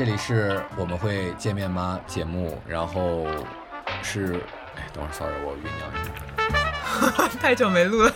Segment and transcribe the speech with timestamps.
[0.00, 3.26] 这里是我们会见面吗节目，然后
[4.02, 4.42] 是，
[4.74, 7.28] 哎，等会儿，sorry，我酝酿一下。
[7.38, 8.10] 太久没录了。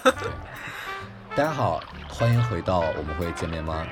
[1.37, 3.87] 大家好，欢迎回到我们会见面吗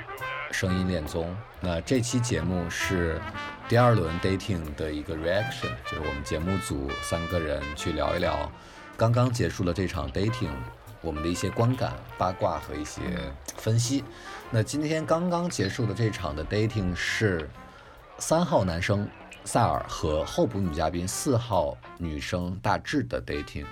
[0.51, 1.37] 声音恋综。
[1.61, 3.21] 那这期节目是
[3.69, 8.51] 第二轮 dating 的一个 reaction，就是我们节目组三个人去聊一聊
[8.97, 10.49] 刚刚结束了这场 dating，
[11.03, 13.03] 我们的一些观感、八卦和一些
[13.59, 14.03] 分析。
[14.51, 17.51] 那今天刚刚结束的这场的 dating 是
[18.23, 19.07] 三号男生
[19.43, 23.65] 萨尔和候补女嘉宾四号女生大志的 dating。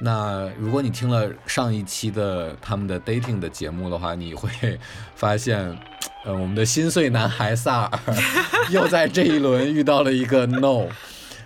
[0.00, 4.76] 那如果你听了上一期的他们的 dating 的节目的话，你会
[5.14, 5.78] 发现，
[6.24, 8.00] 呃，我们的心碎男孩萨尔
[8.72, 10.88] 又在这一轮遇到了一个 no。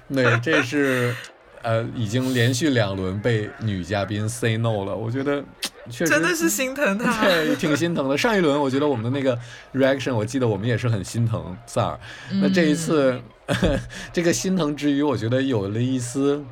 [0.09, 1.15] 对，这是
[1.63, 5.43] 呃已经连续两轮被女嘉宾 say no 了，我觉得
[5.91, 7.23] 确实真的是心疼他。
[7.25, 8.17] 对，挺心疼的。
[8.17, 9.39] 上一轮我觉得我们的那个
[9.73, 12.01] reaction，我记得我们也是很心疼萨尔。
[12.41, 13.21] 那这一次，
[14.13, 16.45] 这个心疼之余，我觉得有了一丝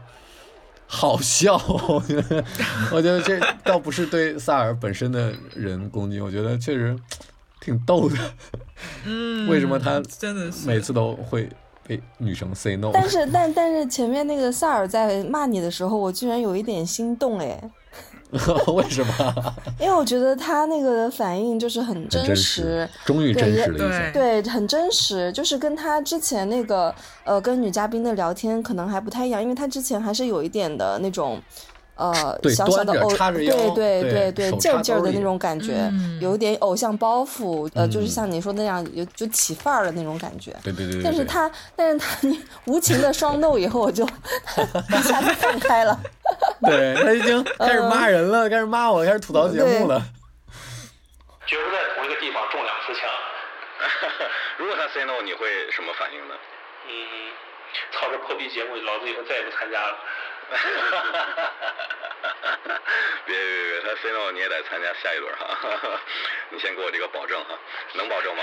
[0.86, 1.56] 好笑。
[1.88, 2.44] 我觉得，
[2.92, 6.96] 我觉得这倒不是对萨尔本身的人攻击，我觉得确实
[7.60, 8.16] 挺逗的。
[9.04, 11.48] 嗯，为什么他真的是每次都会
[11.90, 12.90] 被女生 say no？
[12.94, 17.60] 但是，但但是前面那个萨尔在骂你的时候，我居然有一点心动哎，
[18.72, 19.54] 为什么？
[19.80, 24.40] 因为我觉得他那个反应就是很真真实，终于真实了一对。
[24.40, 31.40] 对，很真实，就是跟他之前那个呃跟女嘉宾的聊天可能还不太一样，因为他之前还是有一点的那种。
[32.00, 40.50] 呃，小小的偶，对对对对，劲儿劲儿的那种感觉，嗯有一点偶像包袱，呃，就是嗯像你说那样，有就起范儿的那种感觉。
[40.64, 41.02] 对对对对。
[41.02, 44.04] 对但是他，但是他你无情的双 no 以后，我就
[44.98, 46.00] 一下就放开了。
[46.64, 50.00] 对他已经开始骂人了，开始骂我，开始吐槽节目了。
[51.46, 53.04] 绝 不在同一个地方中两次枪。
[54.58, 56.34] 如果他 say no，你会什么反应呢？
[56.86, 56.92] 嗯，
[57.92, 59.94] 操这破逼节目，老子以后再也不参加了。
[63.26, 65.56] 别别别，他 say no 你也得参加下一轮哈。
[66.50, 67.56] 你先给我这个保证哈，
[67.94, 68.42] 能保证吗？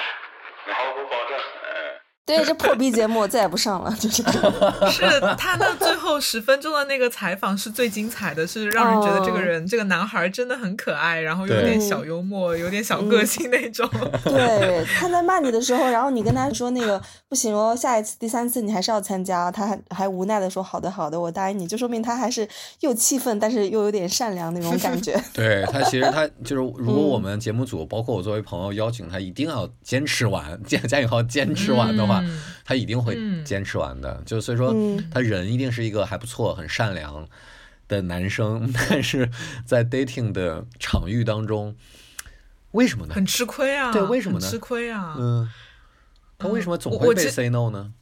[0.74, 1.38] 好，我保证。
[1.38, 4.54] 呃，对，这破逼节目我再也不上了，就是这样。
[4.92, 5.02] 是
[5.38, 13.90] 他那最后十分钟的那个采访是最精彩的，是让人觉得这个人、这个男孩真的很可爱，然后有点小幽默，有点小个性那种。
[14.26, 22.46] 对，他在骂你的时候，然后你跟他说那个不行哦，下一次、第三次你还是要参加，他还还无奈的说好的好的，我答应你，就说明他还是
[22.82, 25.18] 又气愤，但是又有点善良那种感觉。
[25.34, 34.22] 对他，其实他就是，如果我们节目组，包括我作为朋友邀请他，一定要坚持完，加加引号坚持完的话，嗯他一定会嗯坚持完的。
[34.26, 37.28] 就所以说嗯，他人一定是一个还不错、很善良
[37.88, 39.30] 的男生， 但是
[39.66, 41.76] 在 dating 的场域当中，
[42.72, 43.14] 为什么呢？
[43.14, 43.92] 很吃亏啊！
[43.92, 45.16] 对为什么呢吃亏啊！
[45.18, 45.50] 嗯，
[46.38, 47.94] 他为什么总会被我我记 say no 呢？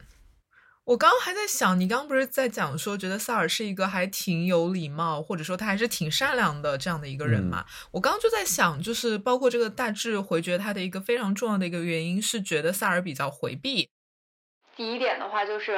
[0.85, 7.65] 我刚刚还在想，你刚刚不是在讲说，觉得萨尔是一个还挺有礼貌，或者说他还是挺善良的这样的一个人嘛？
[7.89, 13.89] 我刚刚就在想，就是包括这个大致回绝他的一个非常重要的一个原因是觉得萨尔比较回避。
[14.75, 15.73] 第一点的话就是，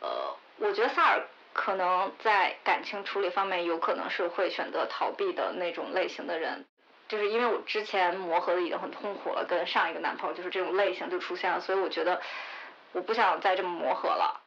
[0.00, 1.22] 呃，我觉得萨尔
[1.52, 6.64] 可能在感情处理方面有可能是会选择逃避的那种类型的人，
[7.08, 12.20] 就是因为我之前磨合的已经很痛苦了，跟上一个男朋友就是这种类型就出现了，所以我觉得
[12.92, 14.42] 我不想再这么磨合了。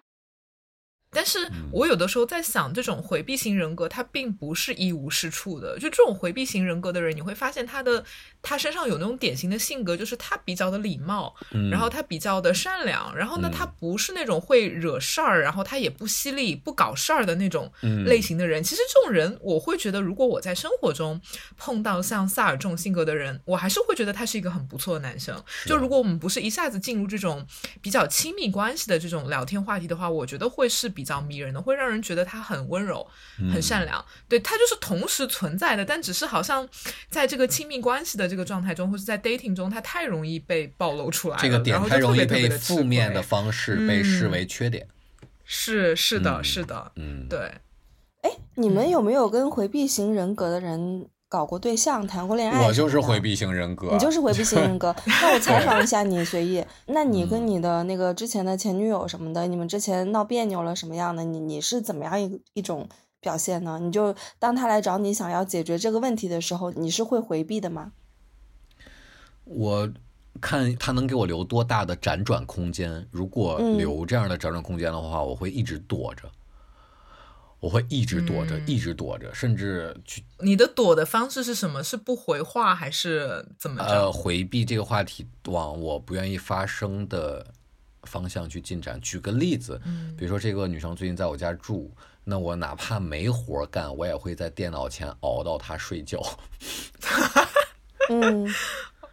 [1.12, 1.40] 但是
[1.72, 5.74] 我有的时候在想，这种回避型人格，他并不是一无是处的。
[5.80, 8.04] 就这种回避型人格的人，你会发现他的
[8.44, 18.64] 他身上有那种典型的性格，就是他比较的礼貌，嗯然后他比较的善良，然后呢，嗯他不是那种会惹事儿，然后他也不犀利、不搞事儿的那种嗯类型的人。
[18.64, 21.20] 其实这种人，我会觉得，如果我在生活中
[21.58, 25.44] 碰到像萨尔这种性格的人，我还是会觉得他是一个很不错的男生。
[25.66, 27.46] 就如果我们不是一下子进入这种
[27.82, 33.08] 比较亲密关系的这种聊天话题的话，我觉得会是比较迷人的，会让人觉得他很温柔、
[33.54, 34.04] 很善良。
[34.28, 36.68] 对他就是同时存在的，但只是好像
[37.10, 44.86] 在这个亲密关系的这个状态中，或是在 dating 中，他太容易被暴露出来了，这个点然后太容易就特别特别被负面的方式被视嗯为缺点。
[45.46, 47.40] 是是的，嗯是的，嗯，对。
[48.22, 52.66] 哎，你们有没有跟回避型人格的人搞过对象、谈过恋爱？
[52.68, 53.20] 我就是回。
[53.20, 56.64] 避型人格，你就是回避型人格， 那我采访一下你， 随意。
[56.88, 61.24] 那你跟你的那个之前的前女友什么的，你们之前闹别扭了什么样的？
[61.24, 62.88] 你你是怎么样一一种
[63.20, 63.78] 表现呢？
[63.82, 67.92] 你就当他来找你想要解决这个问题的时候，你是会回避的吗？
[69.44, 69.90] 我
[70.40, 73.06] 看他能给我留多大的辗转空间。
[73.12, 76.24] 如果嗯留这样的辗转空间的话，我会一直躲着，
[77.60, 81.84] 我会一直躲着，嗯一直躲着，甚至去你的躲的方式是什么？
[81.84, 83.90] 是不回话还是怎么着？
[83.90, 87.46] 呃回避这个话题，往我不愿意发生的
[88.04, 89.00] 方向去进展。
[89.02, 91.92] 举个例子，嗯比如说这个女生最近在我家住，
[92.24, 96.22] 那我哪怕没活儿干，我也会在电脑前熬到她睡觉。
[98.10, 98.48] 嗯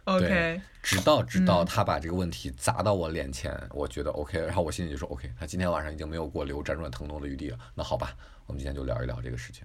[0.07, 1.65] OK，直到直到嗯。
[1.65, 7.57] 他把这个问题砸到我脸前，我觉得 OK，然后我心里就说 OK，他今天晚上已经没有给我留辗转腾挪的余地了。
[7.75, 8.15] 那好吧，
[8.45, 9.63] 我们今天就聊一聊这个事情。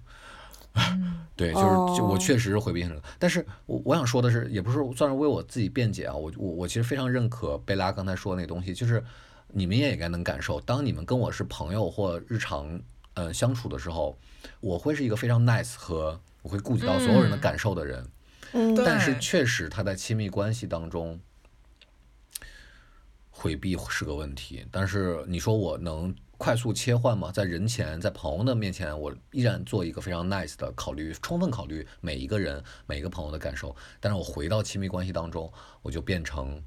[1.37, 9.03] 对，就是就我哦确实是回避型人格，但是我我想说的是，也不是算是为我自己辩解啊，我我我其实非常认可贝拉刚才说的那东西，就是
[9.49, 12.81] 你们也应该能感受，当你们跟我是朋友或日常
[13.13, 14.17] 呃相处的时候，
[14.61, 18.09] 我会是一个非常 nice 和我会顾及到所有人的嗯感受的人，嗯，
[18.53, 21.19] 对但是确实他在亲密关系当中
[23.29, 24.65] 回避是个问题。
[24.71, 27.31] 但是你说我能快速切换吗？
[27.31, 33.75] 在人前，在朋友的面前，我依然做一个非常 nice 的考虑，充分考虑每一个人、每一个朋友的感受。
[33.99, 35.51] 但是我回到亲密关系当中，
[35.81, 36.63] 我就变成。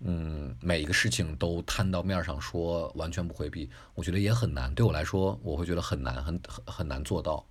[0.00, 4.72] 嗯，每一个事情都摊到面儿上说，完全不回避，我觉得也很难。
[4.72, 7.44] 对我来说，我会觉得很难，很很很难做到。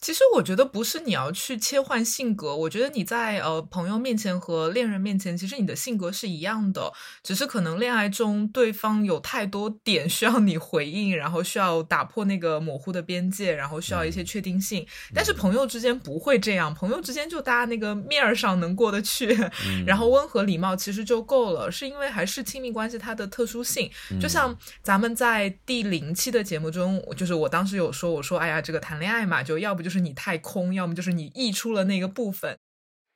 [0.00, 14.86] 其实我觉得不是你要去切换性格，我觉得你在呃朋友面前和恋人面前，其实你的性格是一样的，只是可能恋爱中对方有太多点需要你回应，然后需要打破那个模糊的边界，然后需要一些确定性。
[15.14, 19.36] 但是朋友之间不会这样，朋友之间就大家那个面儿上能过得去，
[19.86, 23.90] 然后温和礼貌其实就够了，是因为还是亲密关系它的特殊性。
[24.20, 32.58] 就像咱们在第零期的节目中，就是我当时有说，我说哎呀，这个谈恋爱嘛，就要不就是你太空，要么就是你溢出了那个部分。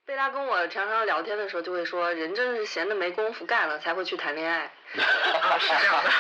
[0.06, 4.72] 贝拉跟我常常聊天的时候就会说，人真是闲的没工夫干了才会去谈恋爱。
[4.94, 6.10] 是这样的。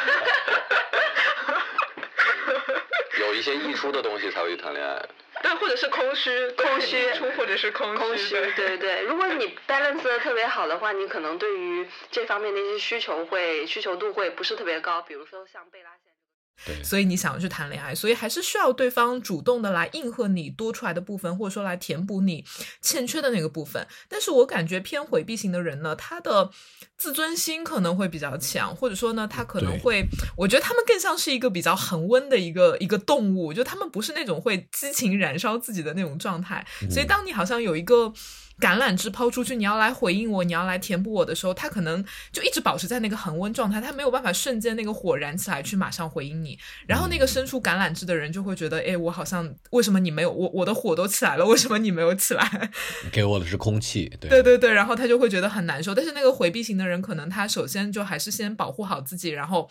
[3.20, 5.00] 有一些溢出的东西才会去谈恋爱。
[5.40, 9.02] 对，或者是空虚，空虚出 或者是空空虚，对对对。
[9.02, 15.00] 如果你 balance 的特别好的话，你可能对于这方面的一些需求会需求度会不是特别高。
[15.02, 15.90] 比如说像贝拉。
[16.66, 22.44] 对，所以你想要去谈恋爱，所以还是需要对方主动的来应和你多出来的部分，或者说来填补你
[22.80, 23.86] 欠缺的那个部分。
[24.08, 26.50] 但是我感觉偏回避型的人呢，他的
[26.96, 30.04] 自尊心可能会比较强，或者说呢，他可能会，
[30.36, 36.66] 我觉得他们更像是一个比较恒温的一个一个动物，就他们不是那种会激情燃烧自己的那种状态。
[36.90, 38.12] 所以当你好像有一个。
[38.60, 46.58] 橄榄枝抛出去，你要来回应我，你要来填补我的时候，他可能就一直保持在那个恒温状态，他没有办法瞬间那个火燃起来去马上回应你。
[46.86, 52.70] 然后那个伸出橄榄枝的人就会觉得，哎，我好像为什么你没有我我的火都起来了，为什么你没有起来？
[53.10, 54.08] 给我的是空气。
[54.20, 55.94] 对对对对，然后他就会觉得很难受。
[55.94, 59.68] 但是那个回避型的人，可能他首先就还是先保护好自己，然后。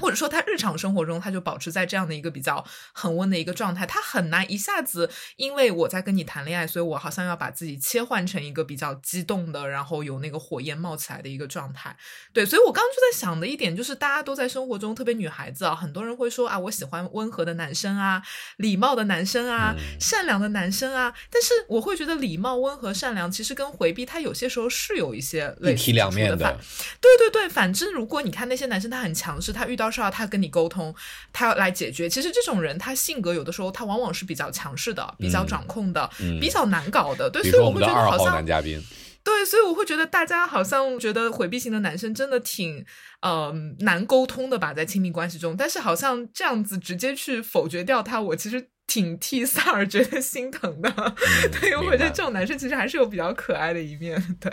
[0.00, 11.94] 或者说他日常生活中他就保持在这样的一个比较恒温的一个状态，他很难一下子因为我在跟你谈恋爱，所以我好像要把自己切换成一个比较激动的，然后有那个火焰冒起来的一个状态。
[12.32, 18.22] 对，所以我刚刚就在想的一点就是，大家都在生活中，特别女孩子啊，很多人会说啊，我喜欢温和的男生啊，
[18.56, 21.12] 礼貌的男生啊，嗯善良的男生啊。
[21.30, 26.58] 但是我会觉得礼貌、温和、善良其实跟回避，它有些时候是有一些类似一体两面的。
[27.00, 30.94] 对对对，反之，如果你看那些男生，他很强势，他遇到事儿他跟你沟通，
[31.32, 32.08] 他要来解决。
[32.08, 37.28] 其实这种人，他性格有的时候他往往是比较强势的，比较掌控的，嗯比较难搞的。
[37.30, 38.82] 对，所以我会觉得好像号男嘉宾，
[39.22, 42.84] 对，所以我会觉得大家好像觉得回避型的男生真的挺
[43.20, 45.56] 呃难沟通的吧，在亲密关系中。
[45.56, 50.90] 但是好像这样子直接去否决掉他，我其实挺替萨尔觉得心疼的。
[51.60, 54.20] 对，我觉得这种男生其实还是有比较可爱的一面。
[54.40, 54.52] 对，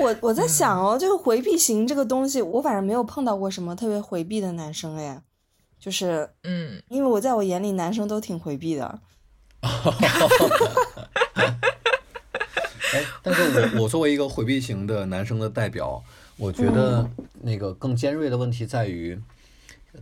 [0.00, 5.22] 我我在想嗯哦，这个回避型这个东西，我反正没有碰到过什么特别回避的男生哎，
[5.78, 8.98] 就是嗯，因为我在我眼里男生都挺回避的。
[12.92, 13.42] 哎，但是
[13.76, 16.02] 我我作为一个回避型的男生的代表，
[16.36, 17.08] 我觉得
[17.42, 19.16] 那个更尖锐的问题在于，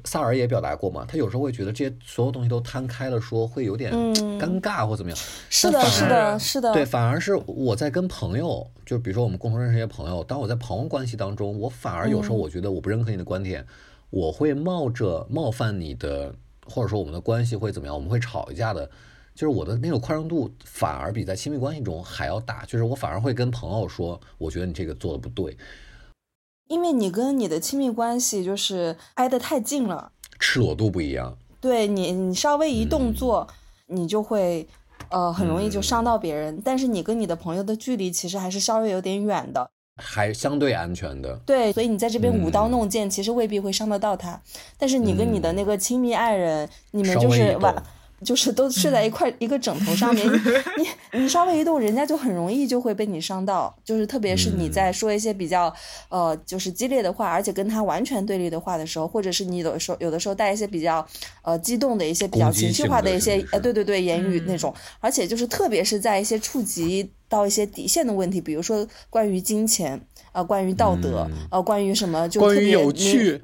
[0.04, 4.14] 萨尔也表达过嘛，他有时候会觉得这些所有东西都摊开了说，会有点嗯。
[4.38, 5.18] 尴尬或怎么样。
[5.48, 12.40] 是的，是的，是的，对，反而是我在跟朋友，就比如说我们共同认识一些朋友，当我在朋友关系当中，我反而有时候嗯。
[12.40, 13.66] 我觉得我不认可你的观点，
[14.10, 16.34] 我会冒着冒犯你的，
[16.66, 18.90] 或者说我们的关系会怎么样，我们会吵一架的，
[19.34, 25.56] 就是我的那种宽容度反而比在亲密关系中还要大，就是我反而会跟朋友说，我觉得你这个做的不对，
[26.68, 31.36] 因为你跟你的亲密关系就是挨得太近了，赤裸度不一样。
[31.60, 33.46] 对你，你稍微一动作，
[33.86, 34.66] 你就会
[35.08, 36.60] 呃很容易就伤到别人。
[36.64, 39.68] 但是你跟你的朋友的距离其实还是稍微有点远的，
[40.02, 41.34] 还相对安全的。
[41.46, 44.40] 对，所以你在这边舞刀嗯弄剑，其实未必会伤得到他。
[44.76, 47.82] 但是你跟你的那个亲密爱人，你们就是晚动。
[48.24, 50.26] 就是都睡在一块、一个枕头上面，
[50.78, 50.82] 你
[51.12, 53.74] 你你稍微一动，人家就很容易就会被你伤到。
[53.84, 55.72] 就是特别是你在说一些比较、
[56.08, 61.06] 呃就是激烈的话，而且跟他完全对立的话的时候，或者是你有的时候有的时候带一些比较
[61.42, 70.00] 呃激动的一些比较情绪化的一些呃对对对言语嗯那种，而且就是特别是在一些触及到一些底线的问题，比如说关于金钱。
[70.36, 73.40] 呃，关于道德，嗯呃，关于什么就特别关于有趣，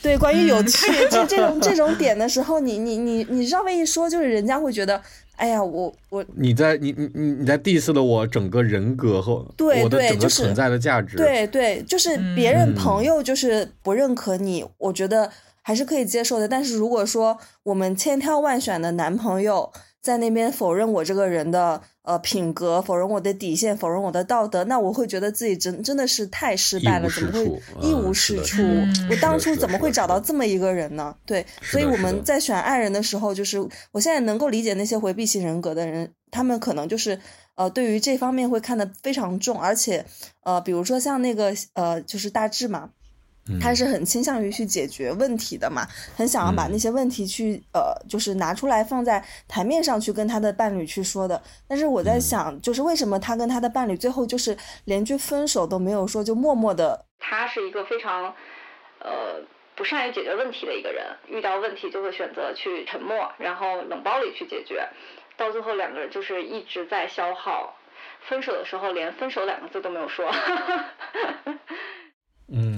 [0.00, 5.02] 对，关于有嗯趣，这这种这种点的时候，你你你你稍微一说，就是人家会觉得，
[5.34, 11.16] 哎呀，我我你在你你你你在 diss 了我整个人格和对我的整个对就是存在的价值。
[11.16, 15.28] 对对，就是别人嗯朋友就是不认可你，我觉得
[15.62, 16.46] 还是可以接受的。
[16.46, 19.72] 但是如果说我们千挑万选的男朋友
[20.06, 27.44] 在那边否认我这个人的呃品格，否认我的底线，否认我的道德，那我会觉得自己真真的是太失败了，怎么会
[27.82, 28.62] 一嗯无是处？
[29.10, 31.16] 我当初怎么会找到这么一个人呢？
[31.26, 33.58] 对，所以我们在选爱人的时候，就是
[33.90, 37.18] 我现在能够理解那些回避型人格的人，他们可能就是
[37.56, 40.04] 呃，对于这方面会看得非常重，而且
[40.44, 42.90] 呃，比如说像那个呃，就是大志嘛，嗯
[43.60, 45.86] 他是很倾向于去解决问题的嘛，
[46.16, 51.40] 很想要把嗯那些问题去呃，就是拿出来放在台面上去跟他的伴侣去说的。
[51.68, 58.34] 但是我在嗯想，就是为什么他跟他的伴侣最后就是连句分手都没有说，就默默的他是一个非常
[59.00, 59.40] 呃
[59.74, 64.88] 不善于解决问题的一个人，遇到问题就会选择去沉默，然后冷暴力去解决，
[65.36, 67.74] 到最后两个人就是一直在消耗。
[68.28, 70.28] 分手的时候连分手两个字都没有说，
[72.48, 72.75] 嗯，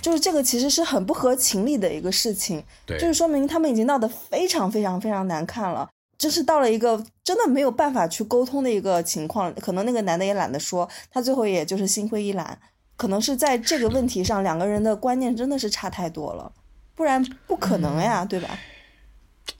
[0.00, 5.88] 就是这个其实是很不合情理的一个事情，对，就是说明他们已经闹得非常非常非常难看了。
[6.16, 12.58] 这是到了一个真的没有办法去沟通的一个情况，可能那个男的也懒得说，他最后也就是心灰意懒。
[12.96, 16.50] 可能是在这个问题上，两个人的观念真的是差太多了，
[16.96, 18.58] 不然不可能呀，对吧？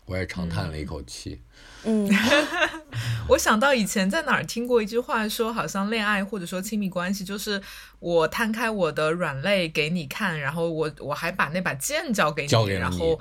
[0.07, 1.40] 我也长叹了一口气。
[1.85, 2.08] 嗯，
[3.28, 7.61] 我想到以前在哪儿听过一句话说，好像恋爱或者说亲密关系，就是
[8.00, 13.20] 我摊开我的软肋给你看，然后我我还把那把剑交给你，给你然后。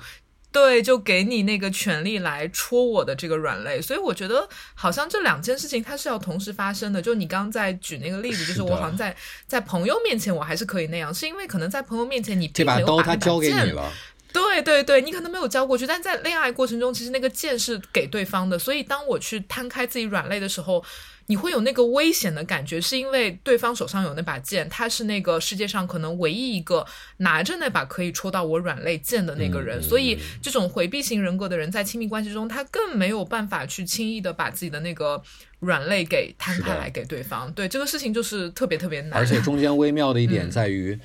[0.50, 7.02] 对，就给你那个权利来戳我的这个软肋，所以我觉得好像这两件事情它是要同时发生的。
[7.02, 9.14] 就你刚刚在举那个例子，就是是我好像在
[9.46, 13.92] 在朋友面前我还是可以那样，是因为可能在朋友面前你并没有把那把刀他交给你剑了，
[14.32, 18.58] 对对对，你可能没有交过去，但在恋爱过程中，其实那个剑是给对方的。
[18.58, 20.84] 所以当我去摊开自己软肋的时候，
[21.26, 26.86] 你会有那个危险的感觉，是因为对方手上有那把剑，他是那个世界上可能唯一一个
[27.18, 29.78] 拿着那把可以戳到我软肋剑的那个人。
[29.78, 35.22] 嗯所以这种回避型人格的人，在亲密关系中，他更没有办法去轻易的把自己的那个
[35.60, 37.50] 软肋给摊开来给对方。
[37.52, 40.98] 对这个事情就是特别特别难，而且中间微妙的一嗯点在于，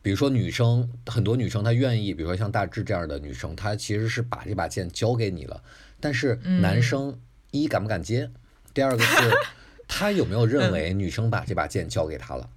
[0.00, 5.62] 比如说女生，很多女生她愿意，比如说像大志这样的女生，她其实是把这把剑交给你了，
[6.00, 7.18] 但是嗯男生
[7.50, 8.30] 一敢不敢接，
[8.72, 9.30] 第二个是
[9.88, 12.50] 他有没有认为女生把这把剑交给他了。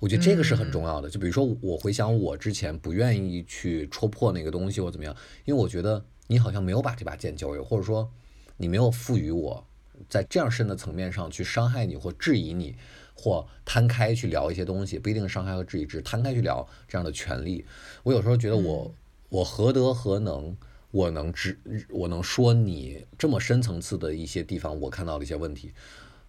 [0.00, 1.08] 我觉得这个是很重要的。
[1.08, 8.08] 就比如说，我回想我之前不愿意去戳破那个东西或怎么样，因为我觉得你好像没有把这把剑交给我，或者说
[8.56, 9.66] 你没有赋予我
[10.08, 12.76] 在这样深的层面上去伤害你或质疑你，
[13.20, 17.64] 或摊开去聊一些东西，不一定是伤害和质疑，只摊开去聊这样的权利。
[18.04, 18.94] 我有时候觉得我、
[19.28, 20.56] 我何德何能，
[20.92, 21.58] 我能知
[21.90, 25.72] 我能说你这么深层次的一些地方我看到的一些问题，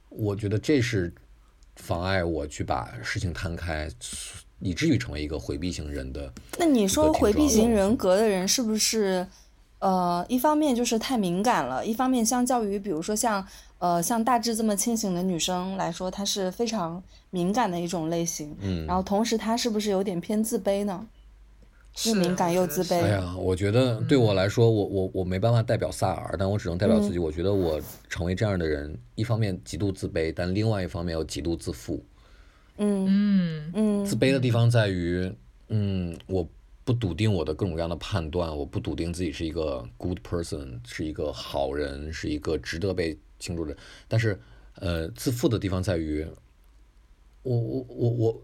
[0.09, 1.13] 我觉得这是
[1.75, 3.87] 妨碍我去把事情摊开，
[4.59, 6.33] 以至于成为一个回避型人的。
[6.57, 9.27] 那你说回避型人格的人是不是，
[9.77, 13.45] 呃，一方面就是太敏感了，一方面相较于比如说像
[13.79, 18.55] 呃像大致这么清醒的女生来说，她是非常敏感的一种类型。
[18.61, 21.07] 嗯然后同时她是不是有点偏自卑呢？
[22.05, 27.17] 又是敏感又自卑哎呀，我觉得对我来说，我我我没办法代表萨尔，但我只能代表自己。
[27.17, 32.01] 我觉得我成为这样的人，一方面极度自卑，但另外一方面又极度自负。
[32.77, 35.29] 嗯嗯嗯自卑的地方在于，
[35.69, 36.47] 嗯，我
[36.85, 43.75] 不笃定我的各种各样的判断，我不笃定自己是一个 good person，是一个好人，是一个值得被庆祝着。
[44.07, 44.39] 但是，
[44.75, 46.27] 呃，自负的地方在于，
[47.43, 48.43] 我我我我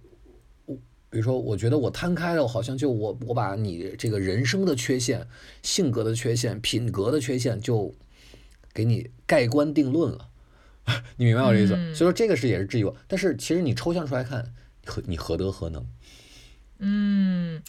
[0.65, 0.75] 我
[1.09, 5.27] 比如说，我觉得我摊开了，好像就我我把你这个人生的缺陷、
[5.61, 7.93] 性格的缺陷、品格的缺陷，就
[8.73, 10.29] 给你盖棺定论了。
[11.17, 11.73] 你明白我这意思？
[11.75, 14.53] 嗯所以说这个是也是质疑我，但是其实你抽象出来看，
[14.85, 15.85] 何你何德何能？
[16.77, 17.63] 嗯，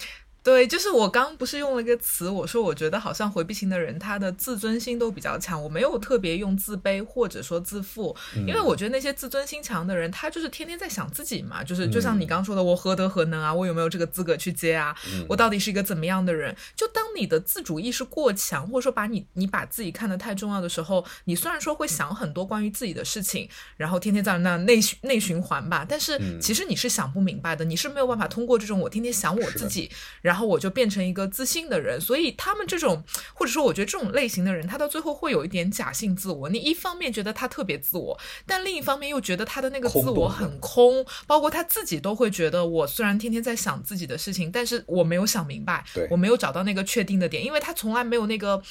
[0.46, 5.60] 对，就是我刚不是用了一个词，我说我觉得好像回避型的人，他的自尊心都比较强。
[5.60, 14.96] 我没有特别用自卑或者说自负，因为我觉得那些自尊心强的人，他就是天天在想自己嘛，就是就像你刚说的，我何德何能啊，我有没有这个资格去接啊？
[15.28, 16.54] 我到底是一个怎么样的人？
[16.76, 29.90] 就当你的自主意识过强，或者说把你你把自己看得太重要的时候，你虽然说会想很多关于自己的事情，然后天天在那内循内循环吧，但是其实你是想不明白的，你是没有办法通过这种我天天想我自己，
[30.22, 32.00] 然后我就变成一个自信的人。
[32.00, 33.02] 所以他们这种，
[33.32, 36.48] 或者说我觉得这种类型的人，他到最后会有一点假性自我。
[36.48, 48.62] 你一方面觉得他特别自我，但另一方面又觉得他的那个自我很空，包括他自己都会觉得，我虽然天天在想自己的事情，但是我没有想明白，我没有找到那个确定的点，因为他从来没有那个。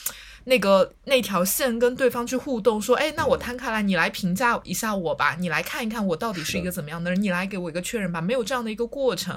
[0.46, 9.36] 那个那条线跟对方去互动，说，哎，那我摊开来，你来评价一下我吧，你来看一看我到底是一个怎么样的人，你来给我一个确认吧，没有这样的一个过程。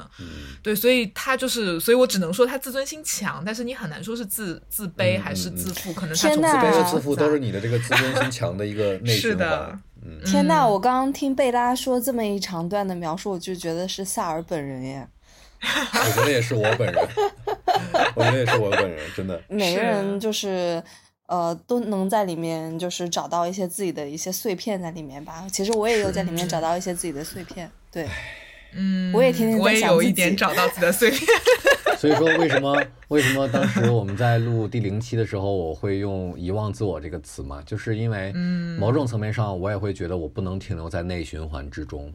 [0.62, 9.79] 对，所以他就是，所以我只能说他自尊心强，但是你很难说是自自卑还是自负，可能他从自卑自卑和自负都是你的这个自尊心强的一个内 循是的。
[10.00, 10.65] 嗯，天呐！
[10.65, 15.09] 我刚刚听贝拉说这么一长段的描述，我就觉得是萨尔本人耶。
[15.93, 17.09] 我觉得也是我本人，
[18.15, 19.41] 我觉得也是我本人，真的。
[19.49, 20.83] 每个人就是
[21.27, 25.47] 呃都能在里面就是找到一些自己的一些碎片在里面吧。
[25.50, 28.07] 其实我也有在里面找到一些自己的碎片，对，
[28.75, 31.21] 嗯，我也天天在我也有一点找到自己的碎片。
[31.99, 37.61] 所以说，为什么为什么当时我们在录第零期的时候，我会用“遗忘自我”这个词嘛？
[37.67, 38.33] 就是因为
[38.79, 42.12] 某种层面上，我也会觉得我不能停留在内循环之中，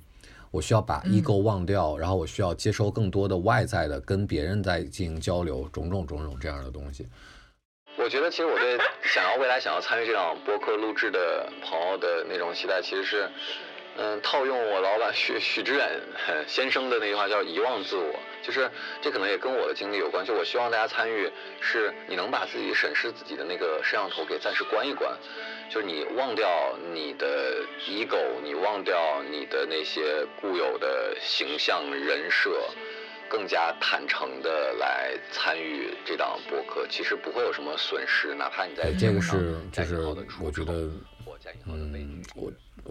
[0.54, 7.08] 我需要把 ego 忘掉，然后我需要接收更多的外在的，跟别人在进行交流，种种种种这样的东西。
[7.98, 13.28] 我觉得其实我对 想要未来想要参与这场播客录制的朋友的那种期待，其实是，
[13.98, 15.90] 嗯，套用我老板许许知远
[16.28, 18.14] 呃先生的那句话叫“遗忘自我”，
[18.46, 18.70] 就是
[19.02, 20.24] 这可能也跟我的经历有关。
[20.24, 25.18] 就我希望大家参与，是你能把自己审视自己的那个摄像头给暂时关一关，
[25.74, 32.52] 就是你忘掉你的 ego，你忘掉你的那些固有的形象人设。
[33.28, 40.52] 更加坦诚的来参与这档播客，其实不会有什么损失，哪怕你在这个上是就是在以后的出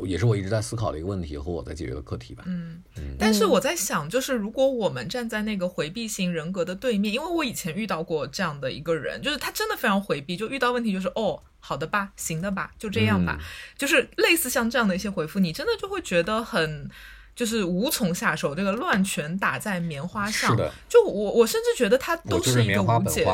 [0.04, 2.44] 也是我一直在思考的一个问题和我在解决的课题吧。
[2.46, 13.44] 嗯嗯，但是我在想，就是如果我们站在那个回避型人格的对面，因为我以前遇到过这样的一个人，就是他真的非常回避，就遇到问题就是哦，好的吧，行的吧，就这样吧，嗯
[13.76, 16.90] 就是类似像这样的一些回复，你真的就会觉得很。
[17.34, 20.50] 就是无从下手，这个乱拳打在棉花上。
[20.50, 23.26] 是的，就我我甚至觉得他都是一个无解，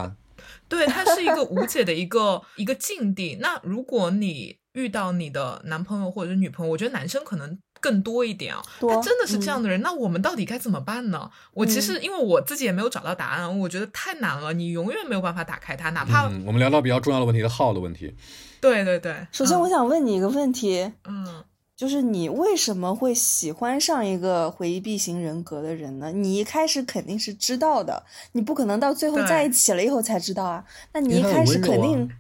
[0.69, 3.39] 对，它是一个无解的一个一个境地。
[3.41, 8.63] 那如果你遇到你的男朋友或者是女朋友，我觉得男生可能更多一点啊。
[8.79, 11.29] 多他真的是这嗯样的人，那我们到底该怎么办呢？
[11.53, 18.15] 我其实因为我自己也没有找到答案，我觉得太难了，你永远没有办法打开它，哪怕、嗯，我们聊到比较重要的问题的号的问题。
[18.61, 19.27] 对对对。
[19.33, 21.45] 首先，嗯我想问你一个问题，嗯
[21.77, 26.11] 就是你为什么会喜欢上一个回避型人格的人呢？
[26.11, 30.65] 你一开始肯定是知道的，你不可能到最后在一起了以后才知道啊。
[30.93, 32.11] 那你一开始肯定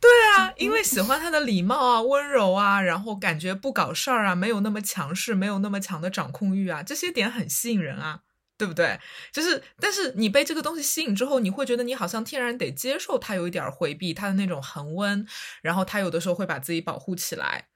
[0.00, 8.20] 对啊，因为喜欢他的礼貌啊、温柔啊，然后感觉不搞事儿啊，没有那么强势，没有那么强的掌控欲啊，这些点很吸引人啊。
[8.58, 8.98] 对不对？
[9.30, 15.26] 就是，但是你被这个东西吸引之后，你会觉得你好像天然得接受他有一点回避，他的那种恒温，
[15.60, 17.66] 然后他有的时候会把自己保护起来，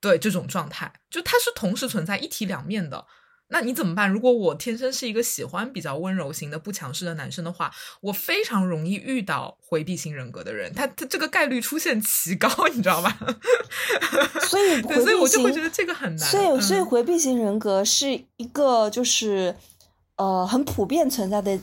[0.00, 3.06] 对这种状态，就它是同时存在一体两面的。
[3.52, 4.08] 那你怎么办？
[4.08, 13.18] 如果我天生是一个喜欢比较温柔型的、不强势的男生的话，我非常容易遇到回避型人格的人，他他这个概率出现奇高， 你知道吧？
[14.48, 16.28] 所以所以我，就会觉得这个很难。
[16.28, 19.54] 所以所以嗯回避型人格是一个就是
[20.16, 21.58] 呃很普遍存在的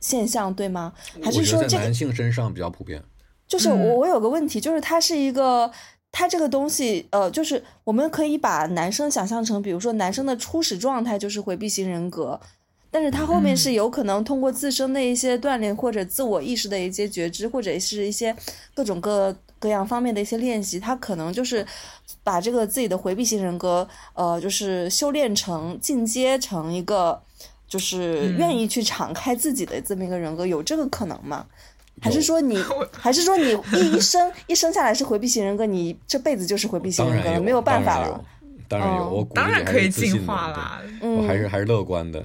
[0.00, 0.92] 现象，对吗？
[1.22, 3.02] 还是说这个男性身上比较普遍。
[3.46, 5.70] 就是嗯我我有个问题，就是他是一个，
[6.12, 12.40] 它这个东西，呃，就是我们可以把男生想象成，比如说男生的初始状态就是回避型人格，
[12.90, 18.34] 但是他后面嗯是有可能通过自身的一些锻炼或者自我意识的一些觉知，或者是一些
[18.74, 21.66] 各种各各样方面的一些练习，他可能就是
[22.24, 27.22] 把这个自己的回避型人格，呃，就是修炼成进阶成一个。
[27.68, 31.44] 就是愿意去敞开自己的这么一个人格，有这个可能吗？
[32.00, 32.58] 还是说你，
[32.92, 38.24] 还是说你一一生一生下来是回避型人格，你这辈子就是回避型人格没有办法了当然有。。
[38.68, 40.82] 当然有，哦我鼓励当然可以进化啦。
[41.00, 42.24] 嗯我还是还是乐观的。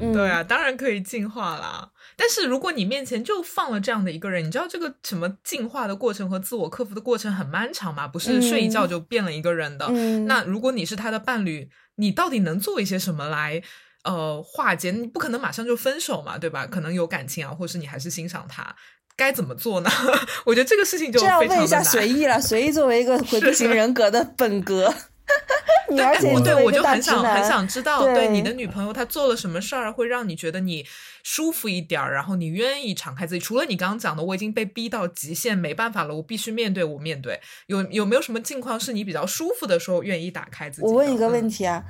[0.00, 1.88] 嗯对啊，当然可以进化啦。
[2.16, 8.06] 但是如果你面前就放了这样的一个人，你知道这个什么进化的过程和自我克服的过程很漫长嘛？
[8.06, 9.86] 不是睡一觉就变了一个人的。
[9.90, 13.62] 嗯那如果你是他的伴侣，你到底能做一些什么来
[14.04, 14.90] 呃化解？
[14.90, 16.66] 你不可能马上就分手嘛，对吧？
[16.66, 18.74] 可能有感情啊，或是你还是欣赏他，
[19.16, 19.90] 该怎么做呢？
[20.46, 21.84] 我觉得这个事情就非常的问一下难。
[21.84, 24.92] 随意了，随意作为一个回避型人格的本格，
[25.90, 30.86] 你而且我对我就很想，很想知道，对对你的女朋友她做了什么事儿，会让你觉得你
[31.22, 33.40] 舒服一点儿，然后你愿意敞开自己。
[33.40, 37.40] 除了你刚刚讲的，我已经被逼到极限，没办法了，我必须面对，我面对。
[37.66, 40.86] 有有没有什么境况是你比较舒服的时候愿意打开自己？
[40.86, 41.84] 我问一个问嗯，题啊，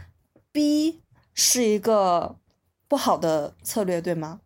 [0.51, 1.01] 逼
[1.35, 2.37] 是一个
[2.88, 4.40] 不好的策略，对吗？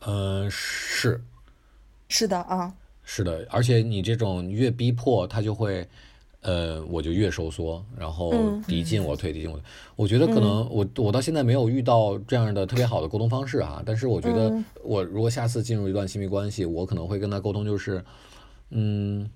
[0.00, 1.22] 呃，是。
[2.08, 2.72] 是的啊，
[3.02, 5.88] 是的，而且你这种越逼迫，他就会，
[6.42, 9.56] 呃，我就越收缩，然后嗯敌进我退，敌进我。
[9.56, 9.64] 退。
[9.96, 14.64] 我觉得可能我我到现在没有遇到这样的特别好的沟通方式啊，但是我觉得嗯。
[14.84, 18.04] 我如果下次进入一段亲密关系，我可能会跟他沟通，就是，
[18.70, 19.28] 嗯，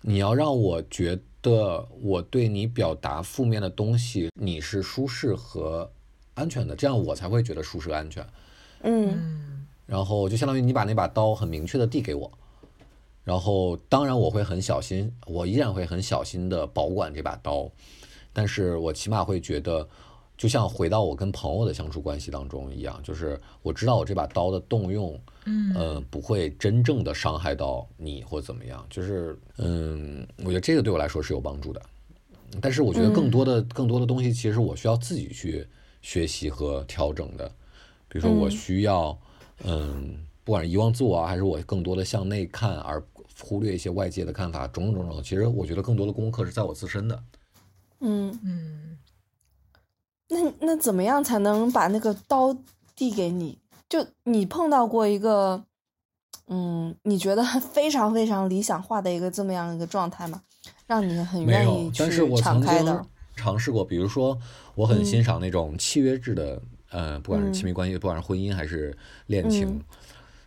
[0.00, 5.90] 你要让我觉得我对你表达负面的东西，你是舒适和
[6.34, 8.26] 安全的，这样我才会觉得舒适安全。
[8.84, 12.32] 嗯然后就相当于你把那把刀很明确的递给我，
[13.24, 17.70] 然后当然我会很小心，我依然会很小心的保管这把刀，
[18.32, 19.86] 但是我起码会觉得，
[20.42, 31.80] 就像回到我跟朋友的相处关系当中一样，就是我知道我这把刀的动用，嗯呃，不会真正的伤害到你或怎么样，就是嗯，我觉得这个对我来说是有帮助的，
[32.60, 35.64] 但是我觉得更多的、更多的东西，其实我需要自己去
[36.00, 37.48] 学习和调整的。
[38.08, 39.16] 比如说，我嗯需要，
[39.62, 43.00] 嗯，不管是遗忘自我啊，还是我更多的向内看，而
[43.40, 45.22] 忽略一些外界的看法，种种种种。
[45.22, 47.22] 其实我觉得更多的功课是在我自身的。
[48.00, 48.98] 嗯，嗯，
[50.32, 52.56] 那那怎么样才能把那个刀
[52.96, 53.58] 递给你？
[53.88, 55.62] 就你碰到过一个，
[56.48, 60.40] 嗯，你觉得非常非常理想化的一个这么样一个状态吗？
[60.86, 63.04] 让你很愿意，去敞开的，
[63.36, 64.38] 尝试过，比如说，
[64.74, 69.82] 我很嗯欣赏那种契约制的，呃，不管是亲密关系，不管是婚姻还是恋情，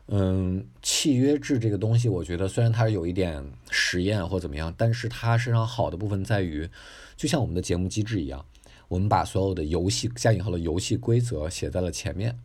[0.08, 6.68] 嗯，契约制这个东西，我觉得虽然它有一点实验或怎么样，但是它身上好的部分在于，
[7.16, 8.44] 就像我们的节目机制一样，
[8.88, 12.38] 我们把所有的游戏加引号的游戏规则写在了前面。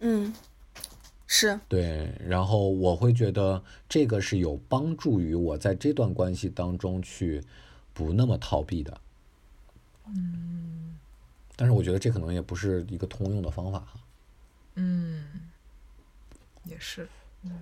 [0.00, 0.32] 嗯，
[1.26, 7.42] 是，对，然后我会觉得这个是有帮助于我在这段关系当中去
[7.92, 9.00] 不那么逃避的。
[10.06, 10.98] 嗯，
[11.54, 14.00] 但是我觉得这可能也不是一个通用的方法哈。
[14.76, 15.24] 嗯，
[16.64, 17.06] 也是，
[17.42, 17.52] 嗯，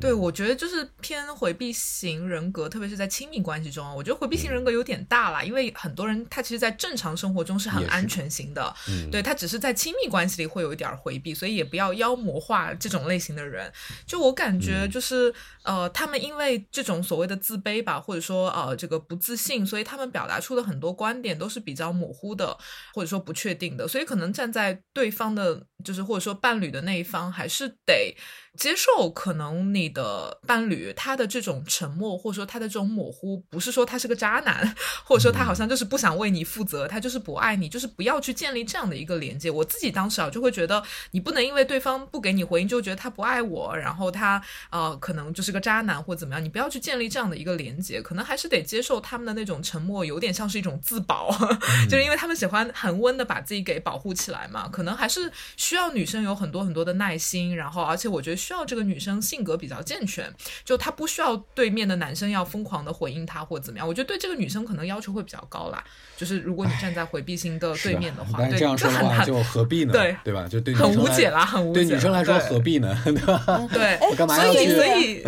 [0.00, 13.72] 对，我觉得就是偏回避型人格，特别是在亲密关系中，我觉得回避型人格有点大啦，因为很多人他其实，在正常生活中是很安全型的，嗯，对他只是在亲密关系里会有一点回避，所以也不要妖魔化这种类型的人。
[14.06, 14.90] 就我感觉，嗯。
[14.94, 22.56] 就是、呃，他们因为这种所谓的自卑吧，或者说呃这个不自信，所以他们表达出的很多观点都是比较模糊的，
[22.92, 28.16] 或者说不确定的，所以可能站在对方的，就是或者说伴侣的那一方，还是得
[28.56, 39.50] 接受可能你的伴侣他的这种沉默，或者说他的这种模糊，不是说他是个渣男，或者说他好像就是不想为你负责，他就是不爱你，就是不要去建立这样的一个连接。
[39.50, 51.30] 我自己当时啊就会觉得，你不能因为对方不给你回应，就觉得他不爱我，然后他呃可能就是个渣男或怎么样，你不要去建立这样的一个连接，可能还是得接受他们的那种沉默，有点像是一种自保，
[51.88, 60.32] 就是因为他们喜欢恒温的把自己给保护起来嘛，可能还是需要女生有很多很多的耐心，然后而且我觉得需要这个女生性格比较健全，
[60.64, 65.82] 就她不需要对面的男生要疯狂的回应她或怎么样，我觉得对这个女生可能要求会比较高啦，
[66.16, 69.92] 就是如果你站在回避型的对面的话，但是对，这样说的话，就很很就何必呢？
[69.92, 70.46] 对对吧？
[70.48, 71.84] 就对女很无解啦，很无解。
[71.84, 72.96] 对女生来说何必呢？
[73.04, 73.68] 对吧？
[73.72, 75.22] 对，我干嘛所以要去所以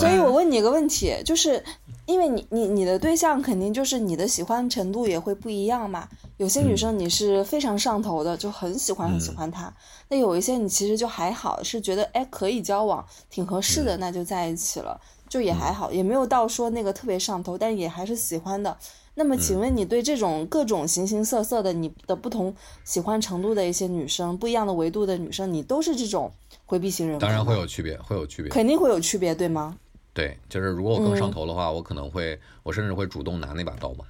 [0.00, 1.62] 所以我问你一个问题，就是
[2.06, 6.08] 因为你你你的对象肯定就是你的喜欢程度也会不一样嘛。
[6.36, 9.72] 有些女生你是非常上头的，就很喜欢很喜欢她；
[10.08, 18.76] 那有一些你其实就还好，是觉得哎可以交往，挺合适的，那就在一起了，就也还好，也没有到说那个特别上头，但也还是喜欢的。
[19.18, 26.30] 那么，请问你对这种各种形形色色的你的不同喜欢程度的一些女生，不一样的维度的女生，你都是这种
[26.66, 27.32] 回避型人格吗？
[27.32, 28.50] 当然会有区别，会有区别。
[28.50, 29.78] 肯定会有区别，对吗？
[30.16, 31.30] 对，就是如果我更上嗯。
[31.30, 34.06] 头的话，我可能会，我甚至会主动拿那把刀嘛。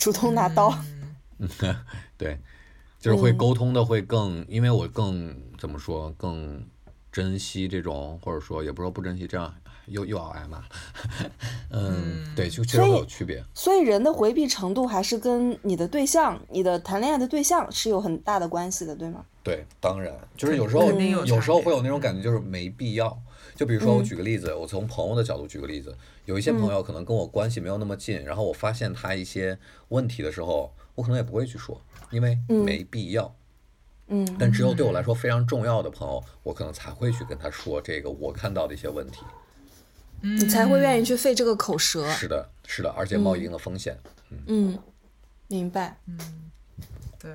[0.00, 0.76] 主动拿刀，
[2.18, 2.36] 对，
[2.98, 3.38] 就是会嗯。
[3.38, 6.60] 沟通的会更，因为我更怎么说，更
[7.12, 9.54] 珍惜这种，或者说也不是说不珍惜，这样
[9.86, 10.62] 又又要挨骂。
[11.70, 13.42] 嗯，对，就确实会有区别。
[13.54, 19.24] 所以人的回避程度还是跟你的对象、你的谈恋爱的对象是有很大的关系的，对吗？
[19.42, 23.16] 对，当然，就是有时候肯定有有时候会有那种感觉，就是没必要。
[23.54, 29.56] 就比如说，我举个例子，我从朋友的角度举个例子，有一些朋友可能跟我关系没有那么近，然后我发现他一些
[29.90, 33.32] 问题的时候，我可能也不会去说，因为没必要。
[34.08, 39.20] 嗯但只有对我来说非常重要的朋友，我可能才会去跟他说这个我看到的一些问题。
[40.24, 42.10] 你才会愿意去费这个口舌。
[42.12, 43.98] 是的，是的，而且冒一定的风险。
[44.46, 44.78] 嗯，
[45.48, 45.98] 明白。
[46.08, 46.18] 嗯
[47.20, 47.30] 对，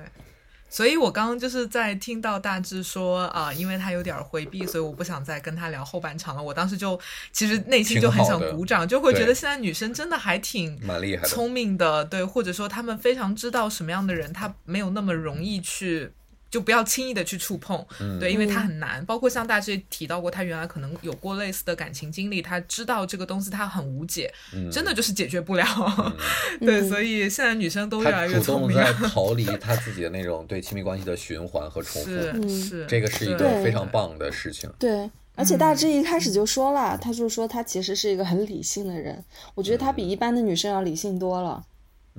[0.68, 6.42] 所以我刚刚就是在听到大致说啊、因为他有点儿回避，所以我不想再跟他聊后半场了。
[6.42, 6.98] 我当时就
[7.32, 16.12] 其实内心就很想鼓掌，就会觉得现在女生真的还挺蛮厉害聪明的，对，或者说她们非常知道什么样的人，他没有那么容易去。
[16.50, 18.18] 就不要轻易的去触碰，嗯。
[18.18, 19.04] 对，因为他很难。
[19.06, 24.70] 包括像大志提到过，他原来可能有过类似的感情经历，他知道这个东西他很无解，嗯。
[24.70, 25.64] 真的就是解决不了。
[26.60, 29.08] 对，嗯所以现在女生都越来他越主动在聪明了。
[29.08, 32.48] 逃离他自己的那种对亲密关系的循环和重复，是嗯。
[32.48, 34.70] 是，这个是一个非常棒的事情。
[34.78, 41.62] 对，而且大志一开始就说了，他就说他其实是一个很理性的人，我觉得他比一般的女生要理性多了。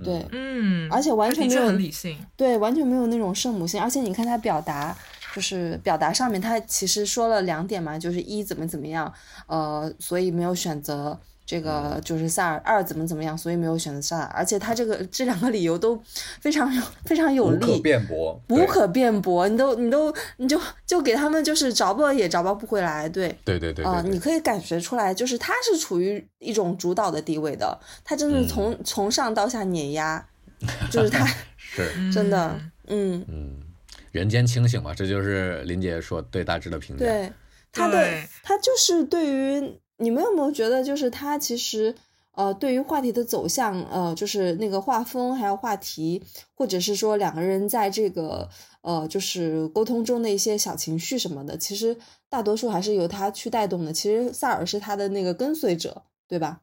[0.04, 2.18] 对，嗯，而且完全没有很理性。
[2.36, 4.96] 对，完全没有那种圣母心，而且你看他表达，
[5.36, 9.14] 就是表达上面，他其实说了两点嘛，就是一怎么怎么样，
[9.48, 11.20] 呃，所以没有选择
[11.52, 16.02] 这个就是萨尔，二怎么怎么样，所以没有选择萨尔，而且他这个这两个理由都
[16.40, 23.38] 非常有非常有无可，辩驳，无可辩驳，你都你都你就就给他们就是找不也找不不回来，对。
[23.44, 30.26] 对对对啊、你可以感觉出来，就是他是处于一种主导的地位的，他真嗯是从、从上到下碾压，
[30.90, 31.28] 就是他
[31.60, 31.92] 是。
[32.14, 33.60] 真的，嗯，嗯，
[34.14, 37.06] 人间清醒嘛，这就是林姐说对大致的评价。
[37.06, 37.30] 对，
[37.74, 38.08] 他的
[38.42, 41.96] 他就是对于你们有没有觉得，就是他其实
[42.32, 46.24] 呃，对于话题的走向，呃，就是那个画风，还有话题，
[46.56, 48.50] 或者是说两个人在这个
[48.82, 51.96] 呃，就是沟通中的一些小情绪什么的，其实
[52.30, 53.94] 大多数还是由他去带动的。
[53.94, 56.62] 其实萨尔是他的那个跟随者，对吧？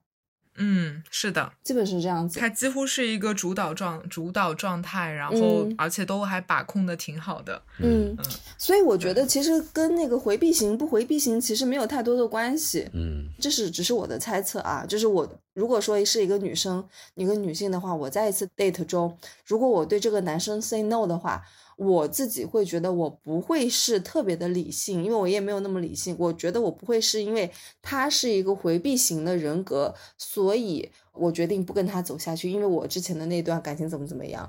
[0.59, 2.39] 嗯，是的，基本是这样子。
[2.39, 7.63] 他几乎是一个主导状主导状态，然后嗯而且都还把控的挺好的。
[7.79, 8.25] 嗯嗯，
[8.57, 12.89] 所以我觉得其实跟那个回避型不回避型其实没有太多的关系。
[12.93, 15.27] 嗯这是只是我的猜测啊，就是我
[15.59, 21.43] 如果说是一个女生，一个女性的话，我在一次 date 中，如果我对这个男生 say no 的话，
[21.77, 26.15] 我自己会觉得我不会是特别的理性，因为我也没有那么理性。
[26.17, 27.51] 我觉得我不会是因为
[27.83, 34.49] 他是一个回避型的人格，所以我决定不跟他走下去，因为我之前的那段感情怎么怎么样，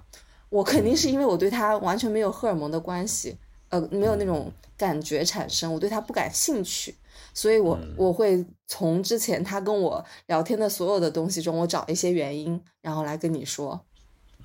[0.50, 3.36] 我肯定是因为我对他完全没有荷尔蒙的关系，
[3.70, 6.94] 呃，没有那种感觉产生，我对他不感兴趣。
[7.34, 13.80] 所以我，我会从之前他跟我聊天的所有的东西中，我找一些原因，然后来跟你说，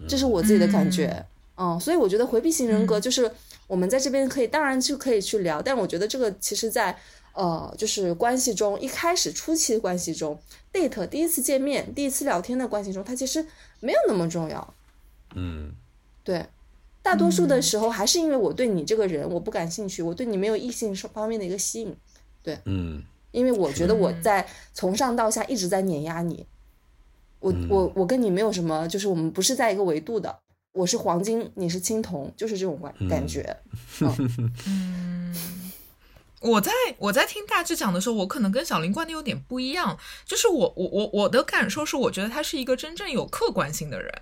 [0.08, 1.24] 这是我自己的感觉。
[1.56, 3.30] 嗯，所以我觉得回避型人格就是
[3.68, 6.96] 我们在这边可以，当然就可以去聊，但我觉得这个其实在
[7.32, 10.38] 呃，就是关系中一开始初期的关系中
[10.72, 13.44] ，date 第一次见面、第一次聊天的关系中，它其实
[13.80, 14.74] 没有那么重要。
[15.37, 15.72] 嗯
[16.24, 16.46] 对，
[17.02, 21.96] 大多数的时候还是因为我对你这个人我不感兴趣，我对你没有异性方面的一个吸引。
[22.64, 23.02] 嗯。
[23.33, 26.46] 因为我觉得我在从上到下一直在碾压你，
[27.40, 27.66] 我嗯。
[27.68, 30.38] 我我跟你没有什么，就是我们不是在一个维度的，
[30.72, 33.57] 我是黄金，你是青铜，就是这种感感觉。
[34.66, 35.35] 嗯。
[36.40, 44.12] 我在我在听大致讲的时候，我可能跟小林观点有点不一样，就是我我我我的感受是，我觉得他是一个真正有客观性的人。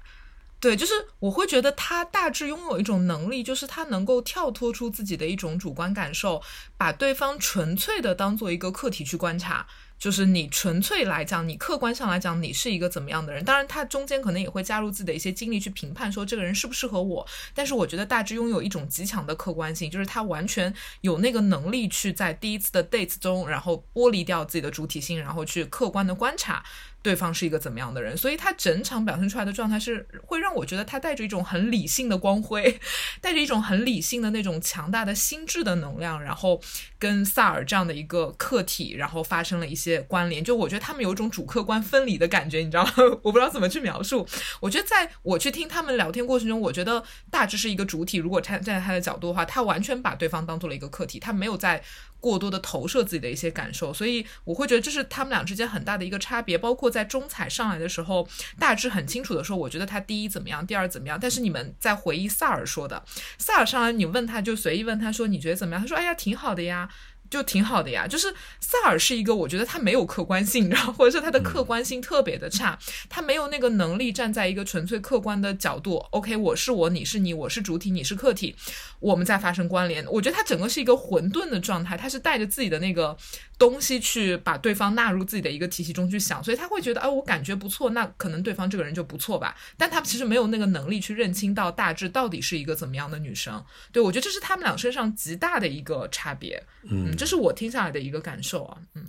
[0.62, 6.40] 对，就是我会觉得他大致拥有一种能力，就是他能够跳脱出自己的一种主观感受，
[6.76, 9.66] 把对方纯粹的当做一个课题去观察。
[9.98, 13.44] 就是你纯粹来讲，你客观上来讲，你是一个怎么样的人？
[13.44, 17.24] 当然，他中间可能也会加入自己的一些经历去评判，说这个人适不适合我。
[17.54, 20.72] 但是我觉得大致拥有一种极强的客观性，就是他完全
[21.02, 26.64] 有那个能力去在第一次的 date 中，然后剥离掉自己的主体性，然后去客观的观察
[27.02, 28.16] 对方是一个怎么样的人。
[28.16, 32.80] 所以他整场表现出来的状态是会让我觉得他带着一种很理性的光辉，
[33.20, 36.60] 带着一种很理性的那种强大的心智的能量，然后
[36.98, 40.42] 跟萨尔这样的一个客体，然后发生了一些关联。
[40.44, 42.92] 就我觉得他们有一种主客观分离的感觉，你知道吗？
[43.22, 44.26] 我不知道怎么去描述。
[44.60, 48.18] 我觉得在我去听他们聊天过程中，我觉得大致是一个主体。
[48.18, 51.82] 如果站站在他的角度的话，他完全把对方当做了一个客体，他没有在
[52.22, 56.56] 过多的投射自己的一些感受，所以我会觉得这是他们俩之间很大的一个差别。
[56.56, 58.28] 包括在中彩上来的时候，
[58.60, 61.18] 大致很清楚的说，我觉得他第一怎么样，第二怎么样。
[61.20, 63.04] 但是你们在回忆萨尔说的，
[63.38, 66.88] 萨尔上来你问他就随意问他说你觉得怎么样，他说哎呀挺好的呀。
[67.32, 68.06] 就挺好的呀。
[68.06, 75.96] 就是萨尔是一个，我觉得他没有客观性， 然后或者是他的客观性特别的差，他没有那个能力站在一个纯粹客观的角度。
[76.10, 78.54] OK，我是我，你是你，我是主体，你是客体，
[79.00, 80.04] 我们在发生关联。
[80.10, 83.16] 我觉得他整个是一个混沌的状态，他是带着自己的那个
[83.58, 89.56] 东西去把对方纳入自己的一个体系中去想，所以他会觉得，哎，我感觉不错，那可能对方这个人就不错吧。
[89.76, 93.64] 但他其实没有那个能力去认清到大致到底是一个怎么样的女生。
[93.92, 96.62] 对我觉得这是他们俩身上极大的一个差别。
[96.84, 98.76] 嗯，这是我听下来的一个感受啊。
[98.96, 99.04] 嗯，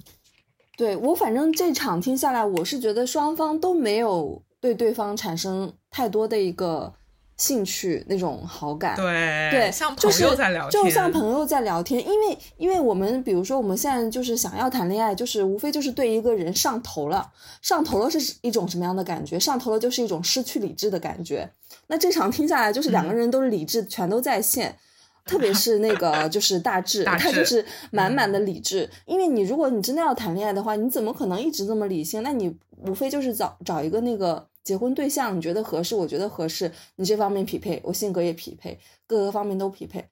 [0.78, 6.94] 对我反正这场听下来，我是觉得双方都没有对对方产生太多的一个。
[7.36, 12.00] 兴趣那种好感，对对，像朋友在聊天，就像朋友在聊天。
[12.08, 17.32] 因为因为我们比如说我们现在就是想要谈恋爱，就是无非就是对一个人上头了，
[17.64, 19.40] 上头了是一种什么样的感觉？
[19.40, 21.50] 上头了就是一种失去理智的感觉。
[21.88, 24.78] 那这场听下来，就是两个人都是理智全都在线，
[25.26, 28.90] 特别是那个就是大志，他就是满满的理智。
[29.06, 32.22] 因为你如果你真的要谈恋爱的话，你怎么可能一直这么理性？
[32.24, 32.56] 那你
[32.86, 34.48] 无非就是找找一个那个。
[34.64, 40.06] 结婚对象你觉得合适，我觉得合适，你这方面匹配，我性格也匹配，各个方面都匹配。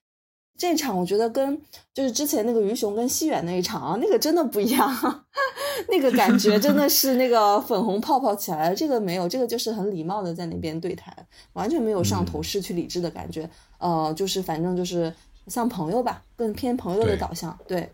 [0.56, 1.60] 这场我觉得跟
[1.92, 5.24] 就是之前那个于雄跟西远那一场啊，那个真的不一样，
[5.88, 8.74] 那个感觉真的是那个粉红泡泡起来了。
[8.76, 11.14] 这个没有，这个就是很礼貌的在那边对谈，
[11.54, 13.48] 完全没有上头、失去理智的感觉。
[13.78, 15.12] 呃，就是反正就是
[15.48, 17.58] 像朋友吧，更偏朋友的导向。
[17.66, 17.90] 对，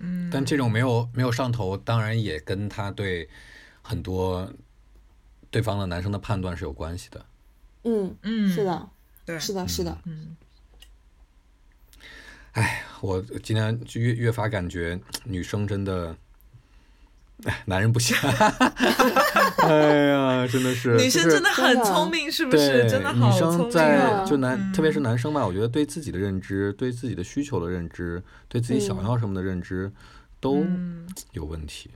[0.00, 0.28] 嗯。
[0.32, 3.28] 但这种没有没有上头，当然也跟他对
[3.82, 4.50] 很多。
[5.50, 7.26] 对方的男生的判断是有关系的，
[7.84, 8.88] 嗯嗯，是的，
[9.26, 10.34] 对，是的，是的，嗯。
[12.52, 16.14] 哎，我今天就越越发感觉女生真的，
[17.44, 18.14] 哎，男人不行。
[19.56, 22.88] 哎呀，真的是，女生真的很聪明，是不是？
[22.90, 23.58] 真的好聪明。
[23.58, 29.90] 女生在就男，特别是男生吧，我觉得对自己的认知、对自己的需求的认知、对自己想要什么的认知
[30.38, 30.66] 都
[31.32, 31.90] 有问题。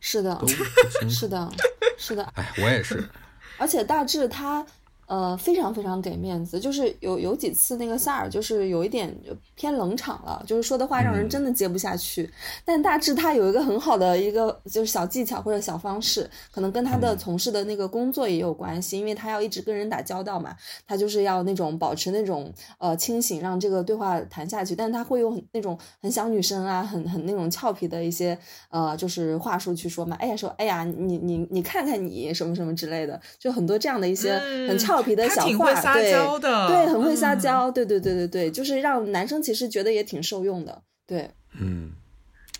[0.00, 0.40] 是的，
[1.08, 1.52] 是的，
[1.96, 2.24] 是的。
[2.34, 3.08] 哎，我也是。
[3.58, 4.66] 而且大致他。
[5.12, 9.14] 呃，非常非常给面子，就是有有几次那个萨尔就是有一点
[9.54, 12.30] 偏冷场了，就是说的话让人真的接不下去。
[12.64, 24.74] 但大致他有一个很好的一个就是小技巧或者小方式，可能跟他的从事的那个工作也有关系，因为他要一直跟人打交道嘛，他就是要那种保持那种呃清醒，让这个对话谈下去。
[24.74, 28.38] 但他会用那种很小女生啊，很很那种俏皮的一些
[28.70, 35.01] 呃就是话术去说嘛，哎呀说哎呀你你你看看你什么什么之类的，就很多这样的一些很俏。
[35.02, 41.92] 皮的小话，对对，很会撒娇，对对对对对，就是让男生其实觉得也挺受用的，对，嗯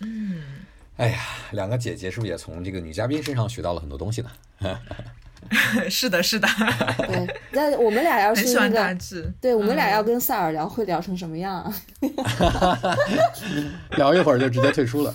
[0.01, 0.43] 嗯，
[0.97, 1.19] 哎呀，
[1.51, 4.29] 两个姐姐是不是也从这个女嘉宾身上学到了很多东西呢？
[5.89, 6.47] 是的，是的，
[7.05, 8.97] 对，那我们俩要是那个，
[9.41, 11.73] 对我们俩要跟塞尔聊，会聊成什么样？
[13.97, 15.13] 聊一会儿就直接退出了。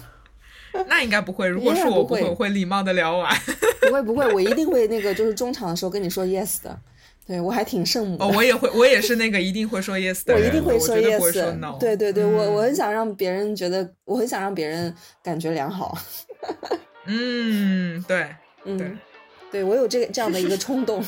[0.86, 3.34] 那应该不会，如果是我不会，我会礼貌的聊完。
[3.80, 6.78] 不会不会，我一定会那个，就是中场的时候跟你说 yes 的。
[7.28, 8.16] 对我还挺圣母。
[8.18, 10.42] 哦，我也会，我也是那个一定会说 yes 的人。
[10.42, 11.78] 我一定会说 yes。
[11.78, 15.96] 对对对，我我很想让别人觉得，我很想让别人感觉良好。
[17.04, 18.98] 嗯，对，嗯，
[19.52, 21.04] 对我有这个这样的一个 冲动。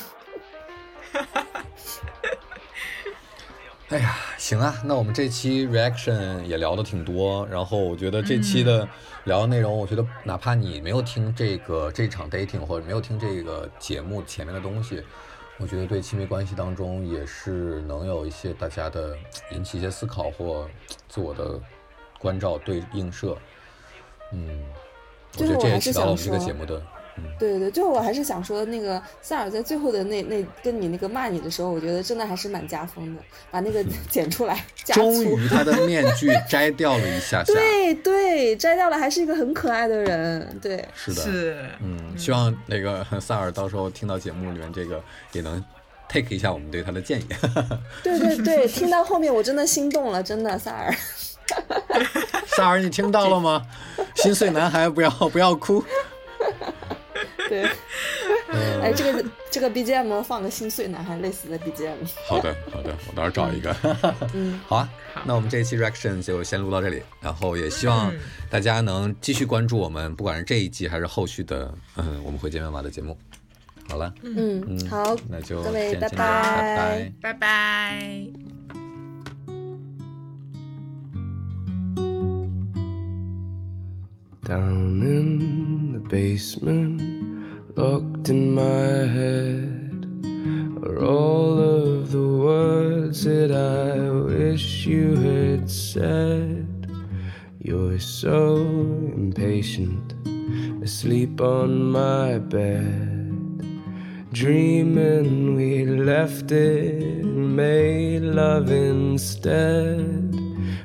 [3.89, 8.87] 哎呀，行啊，那我们这期 reaction 也聊的挺多，然后我觉得这期的
[9.25, 15.03] 聊的内容，我觉得哪怕你没有听这个这场 dating 或者没有听这个节目前面的东西，
[15.61, 19.15] 我觉得对亲密关系当中也是能有一些大家的
[19.51, 20.67] 引起一些思考或
[21.07, 21.59] 自我的
[22.19, 23.37] 关照对映射。
[24.31, 24.63] 嗯，
[25.37, 26.81] 我觉得这也起到了我们这个节目的。
[27.37, 34.63] 对对，最后我还是想说，那个塞尔在最后的那那跟你那个骂你的时候，我觉得真的还是蛮加分的，把那个剪出来。
[34.85, 37.51] 终于他的面具摘掉了一下下。
[37.53, 40.59] 对对，摘掉了，还是一个很可爱的人。
[40.61, 45.01] 对，是的，是嗯，希望那个 塞尔到时候听到节目里面这个
[45.33, 45.63] 也能
[46.07, 47.25] take 一下我们对他的建议。
[48.03, 50.93] 对对对，听到后面我真的心动了，真的塞尔。
[52.55, 53.65] 萨尔，你听到了吗？
[54.15, 55.83] 心碎男孩，不要不要哭。
[57.51, 57.67] 对，
[58.81, 61.97] 哎，这个这个 BGM 放个心碎男孩类似的 BGM。
[62.29, 63.75] 好的，好的，我到时候找一个。
[64.33, 64.89] 嗯， 好啊，
[65.25, 68.09] 那我们这一期 reaction 就先录到这里，然后也希望
[68.49, 73.17] 大家能继续关注我们，不管是这一季还是后续的，嗯，我们会见面吧的节目。
[73.89, 78.27] 好了，嗯嗯，好，那就各位拜拜，拜拜。
[84.43, 87.20] Down in the basement.
[87.75, 90.05] Locked in my head
[90.83, 96.67] are all of the words that I wish you had said.
[97.59, 100.13] You're so impatient,
[100.83, 103.29] asleep on my bed.
[104.33, 110.31] Dreaming we left it made love instead.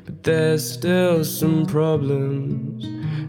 [0.05, 2.85] But there's still some problems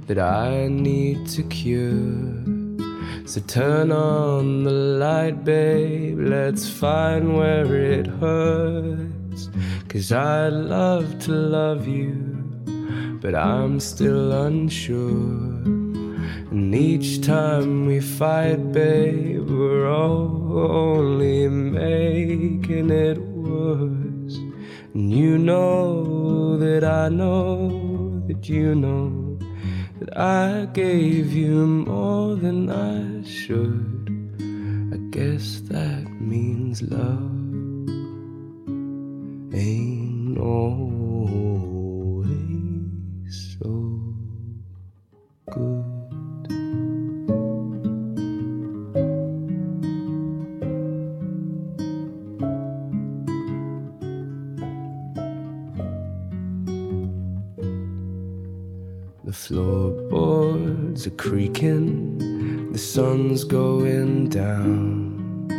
[0.07, 2.56] that I need to cure.
[3.27, 6.17] So turn on the light, babe.
[6.19, 9.49] Let's find where it hurts.
[9.89, 12.37] Cause I'd love to love you
[13.21, 15.65] but I'm still unsure.
[16.51, 24.37] And each time we fight, babe, we're only making it worse.
[24.93, 29.26] And you know that I know that you know
[29.99, 34.09] that I gave you more than I should.
[34.93, 37.37] I guess that means love
[39.53, 40.86] ain't always
[61.27, 65.49] creaking, the sun's going down.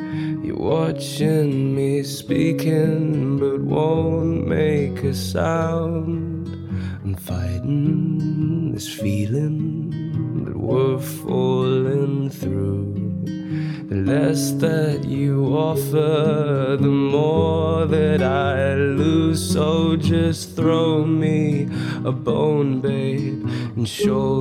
[0.43, 6.49] You're watching me speaking, but won't make a sound.
[7.05, 12.95] I'm fighting this feeling that we're falling through.
[13.91, 19.53] The less that you offer, the more that I lose.
[19.53, 21.69] So just throw me
[22.07, 23.47] a bone, babe,
[23.77, 24.38] and shoulder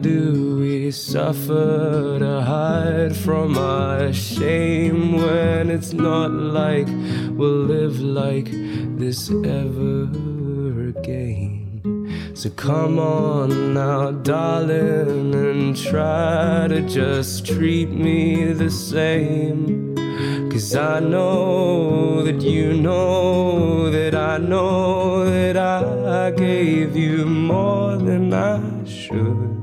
[0.00, 6.88] Do we suffer to hide from our shame when it's not like
[7.30, 8.50] we'll live like
[8.98, 12.32] this ever again?
[12.34, 19.94] So come on now, darling, and try to just treat me the same.
[20.50, 28.32] Cause I know that you know that I know that I gave you more than
[28.32, 29.53] I should.